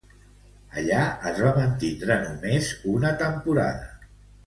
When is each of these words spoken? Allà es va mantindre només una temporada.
Allà 0.81 1.01
es 1.33 1.43
va 1.49 1.53
mantindre 1.59 2.17
només 2.25 2.73
una 2.97 3.15
temporada. 3.25 4.15